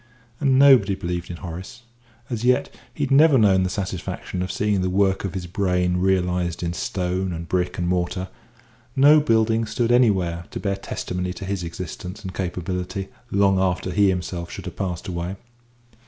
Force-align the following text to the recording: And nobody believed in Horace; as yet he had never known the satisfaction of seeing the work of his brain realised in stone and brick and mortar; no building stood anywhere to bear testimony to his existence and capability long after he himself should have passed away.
And 0.39 0.57
nobody 0.57 0.95
believed 0.95 1.29
in 1.29 1.35
Horace; 1.35 1.83
as 2.27 2.43
yet 2.43 2.73
he 2.91 3.03
had 3.03 3.11
never 3.11 3.37
known 3.37 3.61
the 3.61 3.69
satisfaction 3.69 4.41
of 4.41 4.51
seeing 4.51 4.81
the 4.81 4.89
work 4.89 5.23
of 5.23 5.35
his 5.35 5.45
brain 5.45 5.97
realised 5.97 6.63
in 6.63 6.73
stone 6.73 7.31
and 7.31 7.47
brick 7.47 7.77
and 7.77 7.87
mortar; 7.87 8.27
no 8.95 9.19
building 9.19 9.67
stood 9.67 9.91
anywhere 9.91 10.45
to 10.49 10.59
bear 10.59 10.75
testimony 10.75 11.33
to 11.33 11.45
his 11.45 11.63
existence 11.63 12.23
and 12.23 12.33
capability 12.33 13.09
long 13.29 13.59
after 13.59 13.91
he 13.91 14.09
himself 14.09 14.49
should 14.49 14.65
have 14.65 14.75
passed 14.75 15.07
away. 15.07 15.35